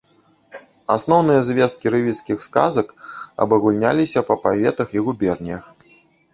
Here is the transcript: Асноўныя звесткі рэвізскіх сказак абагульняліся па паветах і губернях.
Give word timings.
Асноўныя 0.95 1.41
звесткі 1.49 1.91
рэвізскіх 1.97 2.37
сказак 2.47 2.87
абагульняліся 3.47 4.19
па 4.33 4.41
паветах 4.47 4.87
і 4.99 5.09
губернях. 5.11 5.63